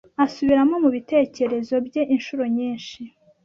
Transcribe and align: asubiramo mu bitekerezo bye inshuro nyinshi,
asubiramo 0.25 0.75
mu 0.83 0.89
bitekerezo 0.95 1.75
bye 1.87 2.01
inshuro 2.15 2.43
nyinshi, 2.55 2.99